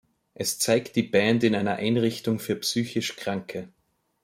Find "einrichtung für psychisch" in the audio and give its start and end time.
1.75-3.17